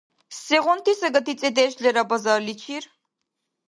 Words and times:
Сегъунти 0.43 0.91
сагати 0.99 1.33
цӀедеш 1.39 1.73
лера 1.83 2.03
базарличир? 2.09 2.83